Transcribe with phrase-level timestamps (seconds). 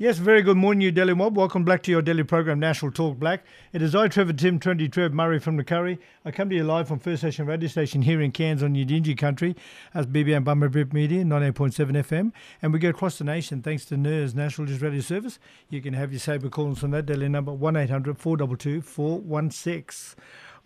[0.00, 1.36] Yes, very good morning, you Delhi mob.
[1.36, 3.40] Welcome back to your daily program, National Talkblack.
[3.72, 5.98] It is I, Trevor Tim, 20 Trev Murray from the Curry.
[6.24, 9.18] I come to you live from First Station Radio Station here in Cairns on Yidinji
[9.18, 9.56] country
[9.92, 12.30] as BBM Bumma Bippera Media, 98.7 FM.
[12.62, 15.40] And we go across the nation thanks to NIRS National Radio Service.
[15.68, 20.14] You can have your saber calls on that daily number, 1800 422 416.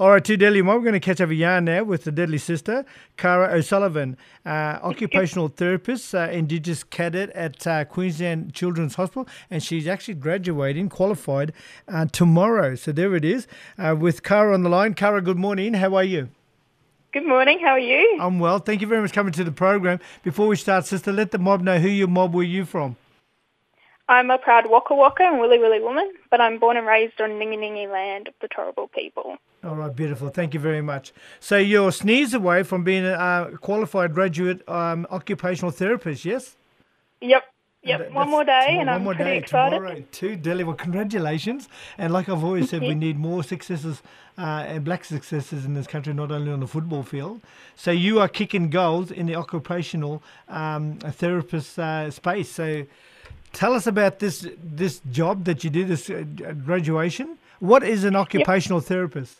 [0.00, 2.38] All right, to Delhi We're going to catch up a yarn now with the deadly
[2.38, 2.86] sister,
[3.18, 4.16] Kara O'Sullivan,
[4.46, 10.88] uh, occupational therapist, uh, Indigenous cadet at uh, Queensland Children's Hospital, and she's actually graduating,
[10.88, 11.52] qualified
[11.88, 12.74] uh, tomorrow.
[12.74, 14.94] So there it is, uh, with Kara on the line.
[14.94, 15.74] Kara, good morning.
[15.74, 16.30] How are you?
[17.12, 17.60] Good morning.
[17.60, 18.18] How are you?
[18.18, 18.60] I'm well.
[18.60, 20.00] Thank you very much for coming to the program.
[20.22, 22.96] Before we start, sister, let the mob know who your mob were you from.
[24.08, 27.32] I'm a proud Wakka Wakka and Wulli Wulli woman, but I'm born and raised on
[27.32, 29.36] Ningi Ningi land of the Turrbal people.
[29.64, 30.28] All right, beautiful.
[30.28, 31.12] Thank you very much.
[31.38, 36.56] So you're sneeze away from being a qualified graduate um, occupational therapist, yes?
[37.20, 37.44] Yep.
[37.84, 39.74] Yep, one more day, and I'm more pretty day, excited.
[39.74, 40.62] Tomorrow, too, Delhi.
[40.62, 41.68] Well, congratulations!
[41.98, 44.02] And like I've always said, we need more successes
[44.38, 47.40] uh, and black successes in this country, not only on the football field.
[47.74, 52.48] So you are kicking goals in the occupational um, therapist uh, space.
[52.50, 52.86] So
[53.52, 56.22] tell us about this this job that you did, this uh,
[56.64, 57.36] graduation.
[57.58, 58.86] What is an occupational yep.
[58.86, 59.38] therapist?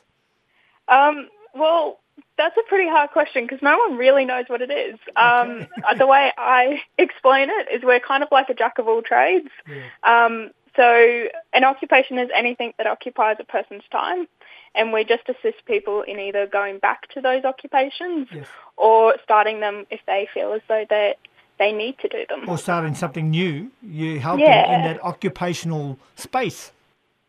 [0.92, 1.98] Um, well,
[2.36, 4.98] that's a pretty hard question because no one really knows what it is.
[5.16, 5.68] Um, okay.
[5.98, 9.48] the way I explain it is we're kind of like a jack of all trades.
[9.68, 9.84] Yeah.
[10.02, 14.26] Um, so an occupation is anything that occupies a person's time,
[14.74, 18.46] and we just assist people in either going back to those occupations yes.
[18.76, 21.14] or starting them if they feel as though they
[21.58, 22.48] they need to do them.
[22.48, 23.70] Or starting something new.
[23.82, 24.66] You help yeah.
[24.66, 26.72] them in that occupational space.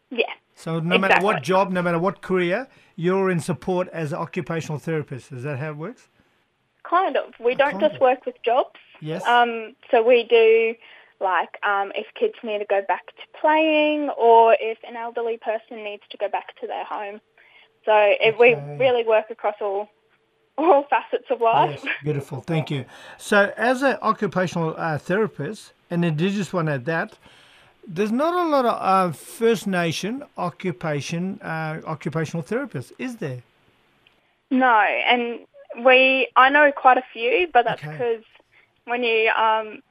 [0.10, 0.32] Yeah.
[0.56, 1.00] So no exactly.
[1.00, 5.32] matter what job, no matter what career, you're in support as an occupational therapist.
[5.32, 6.10] Is that how it works?
[6.84, 7.34] Kind of.
[7.40, 8.02] We don't just of.
[8.02, 8.80] work with jobs.
[9.02, 9.26] Yes.
[9.26, 10.76] Um, so we do
[11.20, 15.84] like um, if kids need to go back to playing or if an elderly person
[15.84, 17.20] needs to go back to their home.
[17.86, 18.36] So okay.
[18.40, 19.90] we really work across all
[20.58, 21.82] all facets of life.
[21.84, 22.42] Yes, beautiful.
[22.42, 22.86] Thank you.
[23.18, 27.18] So as an occupational uh, therapist, an Indigenous one at that,
[27.88, 33.44] there's not a lot of uh, First Nation occupation uh, occupational therapists, is there?
[34.50, 35.40] No, and
[35.86, 38.26] we I know quite a few, but that's because okay.
[38.86, 39.82] when you um,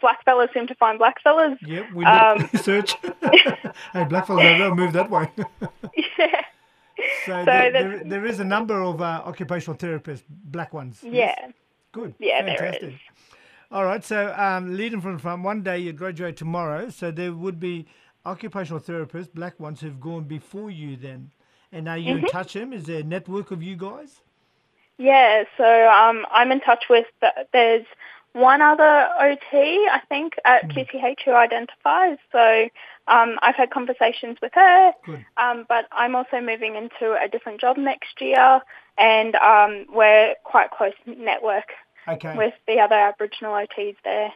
[0.00, 1.58] black fellas seem to find black fellas.
[1.62, 2.94] Yep, we um, research.
[3.92, 5.30] hey, black fellas, don't move that way.
[6.18, 6.42] yeah.
[7.24, 10.98] So, so there, there, there is a number of uh, occupational therapists, black ones.
[11.02, 11.12] Yeah.
[11.12, 11.52] Yes?
[11.92, 12.14] Good.
[12.18, 12.80] Yeah, Fantastic.
[12.80, 12.96] there is.
[13.70, 14.02] All right.
[14.02, 16.88] So, um, leading from the front, one day you graduate tomorrow.
[16.88, 17.86] So there would be
[18.24, 20.96] occupational therapists, black ones, who've gone before you.
[20.96, 21.32] Then,
[21.70, 22.26] and are you mm-hmm.
[22.26, 22.72] in touch with them?
[22.72, 24.20] Is there a network of you guys?
[24.96, 25.44] Yeah.
[25.56, 27.06] So um, I'm in touch with.
[27.20, 27.84] The, there's
[28.32, 30.72] one other OT, I think, at mm.
[30.72, 32.18] QCH who identifies.
[32.30, 32.68] So
[33.06, 34.92] um, I've had conversations with her,
[35.36, 38.60] um, but I'm also moving into a different job next year,
[38.96, 41.64] and um, we're quite close network
[42.08, 42.36] okay.
[42.36, 44.32] with the other Aboriginal OTs there.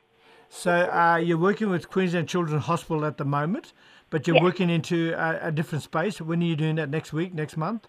[0.49, 3.73] So uh, you're working with Queensland Children's Hospital at the moment,
[4.11, 6.21] but you're working into a, a, different space.
[6.21, 6.91] When are you doing that?
[6.91, 7.33] Next week?
[7.33, 7.89] Next month?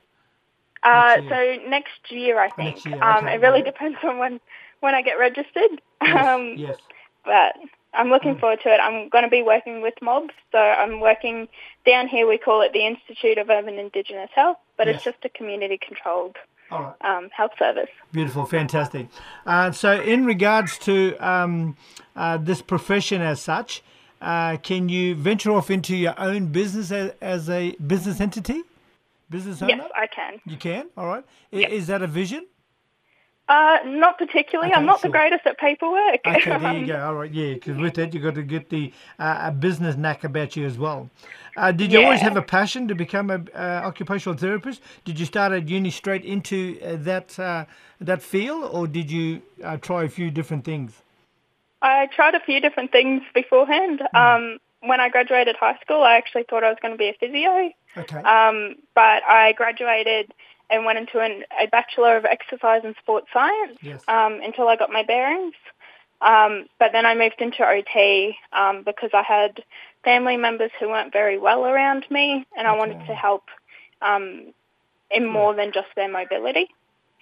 [0.82, 2.76] Uh, next so next year, I think.
[2.76, 3.36] Next year, um, okay.
[3.36, 4.40] it really depends on when
[4.80, 5.82] when I get registered.
[6.02, 6.26] Yes.
[6.26, 6.78] Um, yes.
[7.26, 7.56] But
[7.94, 8.40] I'm looking mm.
[8.40, 8.80] forward to it.
[8.82, 10.34] I'm going to be working with mobs.
[10.52, 11.48] So I'm working
[11.86, 12.28] down here.
[12.28, 14.96] We call it the Institute of Urban Indigenous Health, but yes.
[14.96, 16.38] it's just a community controlled
[16.81, 17.17] right.
[17.17, 17.89] um, health service.
[18.11, 19.07] Beautiful, fantastic.
[19.45, 21.75] Uh, so, in regards to um,
[22.16, 23.84] uh, this profession as such,
[24.22, 28.63] uh, can you venture off into your own business as, as a business entity?
[29.29, 29.75] Business owner?
[29.75, 30.39] Yes, I can.
[30.45, 30.89] You can?
[30.97, 31.25] All right.
[31.51, 31.72] Yep.
[31.72, 32.45] Is that a vision?
[33.50, 34.72] Uh, not particularly.
[34.72, 35.09] Okay, I'm not sure.
[35.09, 36.22] the greatest at paperwork.
[36.26, 37.06] Okay, there you go.
[37.06, 40.56] All right, yeah, because with that you've got to get the uh, business knack about
[40.56, 41.09] you as well.
[41.58, 42.06] Uh, did you yeah.
[42.06, 44.82] always have a passion to become an uh, occupational therapist?
[45.03, 47.66] Did you start at uni straight into uh, that uh,
[48.00, 51.02] that field, or did you uh, try a few different things?
[51.82, 54.02] I tried a few different things beforehand.
[54.16, 54.20] Mm.
[54.20, 57.14] Um, when I graduated high school, I actually thought I was going to be a
[57.20, 57.72] physio.
[57.97, 58.17] Okay.
[58.17, 60.34] Um, but I graduated
[60.70, 64.04] and went into an, a Bachelor of Exercise and Sports Science yes.
[64.08, 65.56] um, until I got my bearings.
[66.22, 69.64] Um, but then I moved into OT um, because I had
[70.04, 73.44] family members who weren't very well around me, and I wanted to help
[74.02, 74.54] um,
[75.12, 76.68] in more than just their mobility.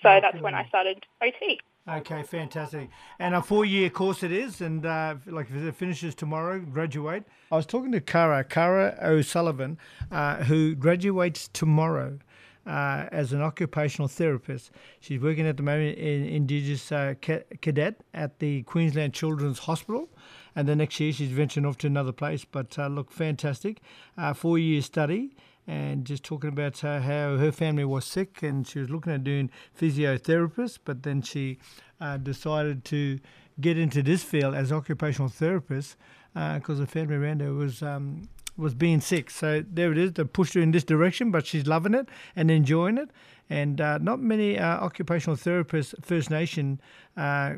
[0.03, 0.21] So okay.
[0.21, 1.59] that's when I started OT.
[1.87, 2.89] Okay, fantastic.
[3.17, 7.23] And a four-year course it is, and uh, like if it finishes tomorrow, graduate.
[7.51, 9.79] I was talking to Kara, Kara O'Sullivan,
[10.11, 12.19] uh, who graduates tomorrow
[12.65, 14.71] uh, as an occupational therapist.
[14.99, 17.15] She's working at the moment in Indigenous uh,
[17.61, 20.09] cadet at the Queensland Children's Hospital.
[20.55, 22.45] and the next year she's venturing off to another place.
[22.45, 23.81] But uh, look, fantastic.
[24.17, 25.35] Uh, Four year study
[25.67, 29.23] and just talking about uh, how her family was sick and she was looking at
[29.23, 29.49] doing
[29.79, 31.59] physiotherapist, but then she
[31.99, 33.19] uh, decided to
[33.59, 35.95] get into this field as occupational therapist
[36.33, 38.23] because uh, the family around her was um,
[38.57, 39.29] was being sick.
[39.29, 40.13] So there it is.
[40.13, 43.09] They pushed her in this direction, but she's loving it and enjoying it.
[43.49, 46.79] And uh, not many uh, occupational therapists, First Nation
[47.17, 47.55] uh,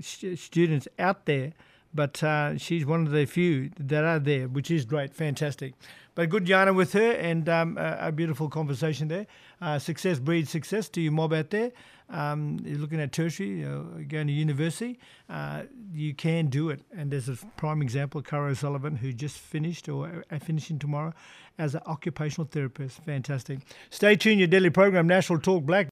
[0.00, 1.52] st- students out there,
[1.94, 5.74] but uh, she's one of the few that are there, which is great, fantastic.
[6.14, 9.26] But good yarn with her and um, a, a, beautiful conversation there.
[9.60, 11.72] Uh, success breeds success to you mob out there.
[12.10, 14.98] Um, you're looking at tertiary, uh, going to university,
[15.28, 15.62] uh,
[15.92, 16.82] you can do it.
[16.96, 21.14] And there's a prime example, Kara O'Sullivan, who just finished or uh, finishing tomorrow
[21.58, 23.02] as an occupational therapist.
[23.04, 23.60] Fantastic.
[23.90, 25.82] Stay tuned, your daily program, National Talkblack.